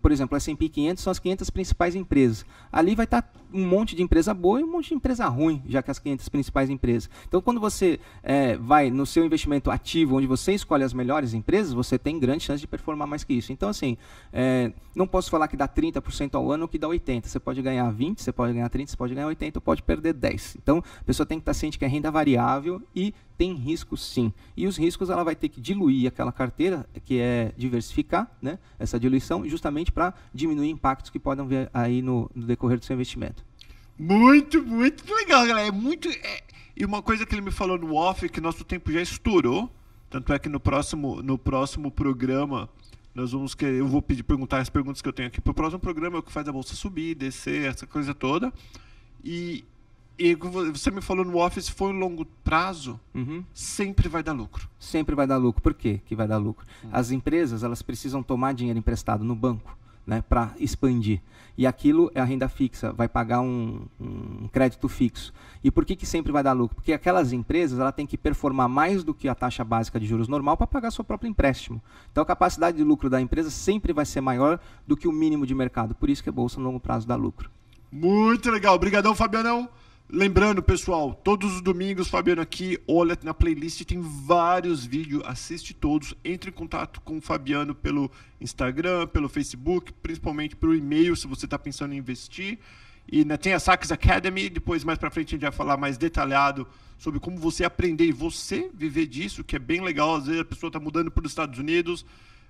por 0.00 0.12
exemplo, 0.12 0.36
S&P 0.36 0.68
500 0.68 1.02
são 1.02 1.10
as 1.10 1.18
500 1.18 1.50
principais 1.50 1.94
empresas. 1.94 2.46
Ali 2.70 2.94
vai 2.94 3.04
estar 3.04 3.22
tá 3.22 3.40
um 3.52 3.66
monte 3.66 3.96
de 3.96 4.02
empresa 4.02 4.32
boa 4.32 4.60
e 4.60 4.64
um 4.64 4.75
monte 4.76 4.88
de 4.88 4.94
empresa 4.94 5.26
ruim, 5.26 5.62
já 5.66 5.82
que 5.82 5.90
as 5.90 5.98
500 5.98 6.28
principais 6.28 6.70
empresas. 6.70 7.10
Então, 7.26 7.40
quando 7.40 7.60
você 7.60 7.98
é, 8.22 8.56
vai 8.56 8.90
no 8.90 9.04
seu 9.04 9.24
investimento 9.24 9.70
ativo, 9.70 10.16
onde 10.16 10.26
você 10.26 10.52
escolhe 10.52 10.84
as 10.84 10.92
melhores 10.92 11.34
empresas, 11.34 11.72
você 11.72 11.98
tem 11.98 12.18
grande 12.18 12.44
chance 12.44 12.60
de 12.60 12.66
performar 12.66 13.08
mais 13.08 13.24
que 13.24 13.34
isso. 13.34 13.52
Então, 13.52 13.68
assim, 13.68 13.96
é, 14.32 14.72
não 14.94 15.06
posso 15.06 15.30
falar 15.30 15.48
que 15.48 15.56
dá 15.56 15.68
30% 15.68 16.34
ao 16.34 16.50
ano 16.50 16.64
ou 16.64 16.68
que 16.68 16.78
dá 16.78 16.88
80%. 16.88 17.26
Você 17.26 17.40
pode 17.40 17.60
ganhar 17.62 17.92
20%, 17.92 18.18
você 18.18 18.32
pode 18.32 18.52
ganhar 18.52 18.70
30%, 18.70 18.88
você 18.88 18.96
pode 18.96 19.14
ganhar 19.14 19.28
80% 19.28 19.56
ou 19.56 19.60
pode 19.60 19.82
perder 19.82 20.14
10%. 20.14 20.56
Então, 20.62 20.82
a 21.00 21.04
pessoa 21.04 21.26
tem 21.26 21.38
que 21.38 21.42
estar 21.42 21.54
ciente 21.54 21.78
que 21.78 21.84
é 21.84 21.88
renda 21.88 22.10
variável 22.10 22.82
e 22.94 23.14
tem 23.36 23.52
risco 23.54 23.96
sim. 23.96 24.32
E 24.56 24.66
os 24.66 24.76
riscos 24.76 25.10
ela 25.10 25.22
vai 25.22 25.34
ter 25.36 25.48
que 25.48 25.60
diluir 25.60 26.08
aquela 26.08 26.32
carteira, 26.32 26.86
que 27.04 27.18
é 27.20 27.52
diversificar 27.56 28.30
né, 28.40 28.58
essa 28.78 28.98
diluição, 28.98 29.46
justamente 29.48 29.92
para 29.92 30.14
diminuir 30.32 30.70
impactos 30.70 31.10
que 31.10 31.18
podem 31.18 31.46
vir 31.46 31.70
aí 31.72 32.00
no, 32.00 32.30
no 32.34 32.46
decorrer 32.46 32.78
do 32.78 32.84
seu 32.84 32.94
investimento. 32.94 33.44
Muito, 33.98 34.62
muito 34.62 35.14
legal, 35.14 35.46
galera. 35.46 35.68
É 35.68 35.72
muito. 35.72 36.08
É... 36.08 36.42
E 36.76 36.84
uma 36.84 37.02
coisa 37.02 37.24
que 37.24 37.34
ele 37.34 37.42
me 37.42 37.50
falou 37.50 37.78
no 37.78 37.94
off 37.94 38.24
é 38.24 38.28
que 38.28 38.40
nosso 38.40 38.64
tempo 38.64 38.92
já 38.92 39.00
estourou. 39.00 39.70
Tanto 40.10 40.32
é 40.32 40.38
que 40.38 40.48
no 40.48 40.60
próximo, 40.60 41.22
no 41.22 41.36
próximo 41.38 41.90
programa 41.90 42.68
nós 43.14 43.32
vamos 43.32 43.54
querer, 43.54 43.80
eu 43.80 43.88
vou 43.88 44.02
pedir 44.02 44.22
perguntar 44.22 44.58
as 44.58 44.68
perguntas 44.68 45.00
que 45.00 45.08
eu 45.08 45.12
tenho 45.12 45.28
aqui 45.28 45.40
para 45.40 45.50
o 45.50 45.54
próximo 45.54 45.80
programa, 45.80 46.16
é 46.16 46.20
o 46.20 46.22
que 46.22 46.30
faz 46.30 46.46
a 46.46 46.52
bolsa 46.52 46.74
subir, 46.74 47.14
descer, 47.14 47.70
essa 47.70 47.86
coisa 47.86 48.14
toda. 48.14 48.52
E, 49.24 49.64
e 50.18 50.34
você 50.34 50.90
me 50.90 51.00
falou 51.00 51.24
no 51.24 51.38
office, 51.38 51.70
foi 51.70 51.88
um 51.88 51.98
longo 51.98 52.26
prazo, 52.44 53.00
uhum. 53.14 53.42
sempre 53.54 54.06
vai 54.06 54.22
dar 54.22 54.32
lucro. 54.32 54.68
Sempre 54.78 55.14
vai 55.14 55.26
dar 55.26 55.38
lucro. 55.38 55.62
Por 55.62 55.72
quê 55.72 56.02
que 56.04 56.14
vai 56.14 56.28
dar 56.28 56.36
lucro? 56.36 56.66
Uhum. 56.84 56.90
As 56.92 57.10
empresas, 57.10 57.62
elas 57.62 57.80
precisam 57.80 58.22
tomar 58.22 58.52
dinheiro 58.52 58.78
emprestado 58.78 59.24
no 59.24 59.34
banco 59.34 59.76
né, 60.06 60.22
para 60.26 60.54
expandir. 60.58 61.20
E 61.58 61.66
aquilo 61.66 62.10
é 62.14 62.20
a 62.20 62.24
renda 62.24 62.48
fixa, 62.48 62.92
vai 62.92 63.08
pagar 63.08 63.40
um, 63.40 63.80
um, 63.98 64.46
crédito 64.52 64.88
fixo. 64.88 65.32
E 65.64 65.70
por 65.70 65.86
que, 65.86 65.96
que 65.96 66.04
sempre 66.04 66.30
vai 66.30 66.42
dar 66.42 66.52
lucro? 66.52 66.76
Porque 66.76 66.92
aquelas 66.92 67.32
empresas 67.32 67.78
ela 67.78 67.90
têm 67.90 68.06
que 68.06 68.18
performar 68.18 68.68
mais 68.68 69.02
do 69.02 69.14
que 69.14 69.26
a 69.26 69.34
taxa 69.34 69.64
básica 69.64 69.98
de 69.98 70.06
juros 70.06 70.28
normal 70.28 70.56
para 70.56 70.66
pagar 70.66 70.90
seu 70.90 71.02
próprio 71.02 71.30
empréstimo. 71.30 71.80
Então 72.12 72.22
a 72.22 72.26
capacidade 72.26 72.76
de 72.76 72.84
lucro 72.84 73.08
da 73.08 73.20
empresa 73.20 73.50
sempre 73.50 73.92
vai 73.92 74.04
ser 74.04 74.20
maior 74.20 74.60
do 74.86 74.96
que 74.96 75.08
o 75.08 75.12
mínimo 75.12 75.46
de 75.46 75.54
mercado. 75.54 75.94
Por 75.94 76.10
isso 76.10 76.22
que 76.22 76.28
a 76.28 76.32
bolsa 76.32 76.60
no 76.60 76.66
longo 76.66 76.78
prazo 76.78 77.08
dá 77.08 77.16
lucro. 77.16 77.50
Muito 77.90 78.50
legal. 78.50 78.74
Obrigadão, 78.74 79.14
Fabianão. 79.14 79.68
Lembrando, 80.08 80.62
pessoal, 80.62 81.12
todos 81.12 81.56
os 81.56 81.60
domingos, 81.60 82.06
Fabiano 82.06 82.40
aqui, 82.40 82.78
olha 82.86 83.18
na 83.24 83.34
playlist, 83.34 83.82
tem 83.84 84.00
vários 84.00 84.86
vídeos, 84.86 85.20
assiste 85.26 85.74
todos, 85.74 86.14
entre 86.24 86.50
em 86.50 86.52
contato 86.52 87.00
com 87.00 87.18
o 87.18 87.20
Fabiano 87.20 87.74
pelo 87.74 88.08
Instagram, 88.40 89.08
pelo 89.08 89.28
Facebook, 89.28 89.92
principalmente 89.94 90.54
pelo 90.54 90.76
e-mail, 90.76 91.16
se 91.16 91.26
você 91.26 91.44
está 91.46 91.58
pensando 91.58 91.92
em 91.92 91.96
investir. 91.96 92.60
E 93.10 93.24
né, 93.24 93.36
tem 93.36 93.52
a 93.52 93.58
Sax 93.58 93.90
Academy, 93.90 94.48
depois 94.48 94.84
mais 94.84 94.96
para 94.96 95.10
frente 95.10 95.30
a 95.30 95.30
gente 95.30 95.42
vai 95.42 95.50
falar 95.50 95.76
mais 95.76 95.98
detalhado 95.98 96.68
sobre 96.96 97.18
como 97.18 97.36
você 97.36 97.64
aprender 97.64 98.06
e 98.06 98.12
você 98.12 98.70
viver 98.72 99.06
disso, 99.06 99.42
que 99.42 99.56
é 99.56 99.58
bem 99.58 99.80
legal. 99.80 100.14
Às 100.14 100.26
vezes 100.26 100.40
a 100.40 100.44
pessoa 100.44 100.68
está 100.68 100.78
mudando 100.78 101.10
para 101.10 101.26
os 101.26 101.32
Estados 101.32 101.58
Unidos, 101.58 102.06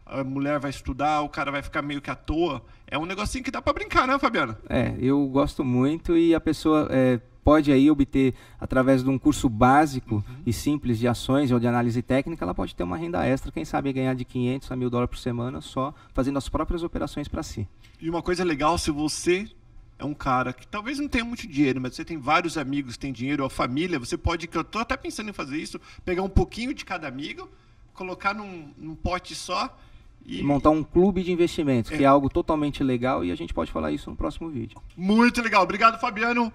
a 0.07 0.23
mulher 0.23 0.59
vai 0.61 0.71
estudar, 0.71 1.21
o 1.23 1.29
cara 1.29 1.51
vai 1.51 1.63
ficar 1.63 1.83
meio 1.83 2.01
que 2.01 2.11
à 2.11 2.15
toa. 2.15 2.63
É 2.87 2.97
um 2.97 3.05
negocinho 3.05 3.43
que 3.43 3.51
dá 3.51 3.61
para 3.61 3.73
brincar, 3.73 4.07
né, 4.07 4.19
Fabiano? 4.19 4.57
É, 4.69 4.95
eu 4.99 5.27
gosto 5.27 5.65
muito 5.65 6.17
e 6.17 6.35
a 6.35 6.41
pessoa... 6.41 6.89
É 6.91 7.21
pode 7.47 7.71
aí 7.71 7.89
obter, 7.89 8.35
através 8.59 9.05
de 9.05 9.09
um 9.09 9.17
curso 9.17 9.49
básico 9.49 10.17
uhum. 10.17 10.43
e 10.45 10.53
simples 10.53 10.99
de 10.99 11.07
ações 11.07 11.53
ou 11.53 11.61
de 11.61 11.69
análise 11.69 12.03
técnica, 12.03 12.45
ela 12.45 12.53
pode 12.53 12.75
ter 12.75 12.83
uma 12.83 12.97
renda 12.97 13.25
extra, 13.25 13.53
quem 13.53 13.65
sabe 13.65 13.93
ganhar 13.93 14.15
de 14.17 14.25
500 14.25 14.73
a 14.73 14.75
mil 14.75 14.91
dólares 14.91 15.11
por 15.11 15.19
semana 15.19 15.61
só 15.61 15.95
fazendo 16.13 16.39
as 16.39 16.49
próprias 16.49 16.83
operações 16.83 17.29
para 17.29 17.45
si. 17.45 17.69
E 18.01 18.11
uma 18.11 18.21
coisa 18.21 18.43
legal, 18.43 18.77
se 18.77 18.91
você 18.91 19.49
é 19.97 20.05
um 20.05 20.13
cara 20.13 20.53
que 20.53 20.67
talvez 20.67 20.99
não 20.99 21.07
tenha 21.07 21.25
muito 21.25 21.47
dinheiro, 21.47 21.81
mas 21.81 21.95
você 21.95 22.05
tem 22.05 22.19
vários 22.19 22.59
amigos 22.59 22.95
que 22.95 22.99
têm 22.99 23.13
dinheiro, 23.13 23.45
ou 23.45 23.47
a 23.47 23.51
família, 23.51 23.97
você 23.97 24.19
pode, 24.19 24.49
eu 24.53 24.63
estou 24.63 24.81
até 24.81 24.97
pensando 24.97 25.31
em 25.31 25.33
fazer 25.33 25.57
isso, 25.57 25.81
pegar 26.05 26.25
um 26.25 26.29
pouquinho 26.29 26.75
de 26.75 26.85
cada 26.85 27.07
amigo, 27.07 27.49
colocar 27.95 28.35
num, 28.35 28.75
num 28.77 28.97
pote 28.97 29.37
só 29.37 29.79
e... 30.25 30.42
montar 30.42 30.70
um 30.70 30.82
clube 30.82 31.23
de 31.23 31.32
investimentos, 31.32 31.92
é. 31.92 31.96
que 31.96 32.04
é 32.04 32.06
algo 32.06 32.28
totalmente 32.28 32.82
legal 32.82 33.25
e 33.25 33.30
a 33.30 33.35
gente 33.35 33.54
pode 33.54 33.70
falar 33.70 33.90
isso 33.92 34.11
no 34.11 34.16
próximo 34.16 34.49
vídeo. 34.49 34.80
Muito 34.96 35.42
legal. 35.42 35.62
Obrigado, 35.62 36.00
Fabiano. 36.00 36.52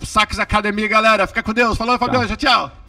Saques 0.00 0.38
Academia, 0.38 0.88
galera. 0.88 1.26
Fica 1.26 1.42
com 1.42 1.52
Deus. 1.52 1.76
Falou, 1.76 1.98
Fabiano. 1.98 2.26
Tchau, 2.26 2.36
tchau. 2.36 2.87